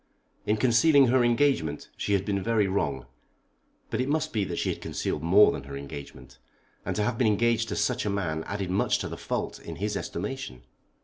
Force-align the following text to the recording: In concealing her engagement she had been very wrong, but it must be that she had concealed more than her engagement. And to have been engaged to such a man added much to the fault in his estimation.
In 0.47 0.57
concealing 0.57 1.09
her 1.09 1.23
engagement 1.23 1.89
she 1.95 2.13
had 2.13 2.25
been 2.25 2.41
very 2.41 2.67
wrong, 2.67 3.05
but 3.91 4.01
it 4.01 4.09
must 4.09 4.33
be 4.33 4.43
that 4.45 4.57
she 4.57 4.69
had 4.69 4.81
concealed 4.81 5.21
more 5.21 5.51
than 5.51 5.65
her 5.65 5.77
engagement. 5.77 6.39
And 6.83 6.95
to 6.95 7.03
have 7.03 7.19
been 7.19 7.27
engaged 7.27 7.69
to 7.69 7.75
such 7.75 8.03
a 8.03 8.09
man 8.09 8.43
added 8.45 8.71
much 8.71 8.97
to 8.97 9.07
the 9.07 9.15
fault 9.15 9.59
in 9.59 9.75
his 9.75 9.95
estimation. 9.95 10.63